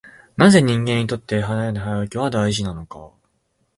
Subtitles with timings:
[0.35, 3.11] なぜ人間にとって早寝早起きは大事なのか。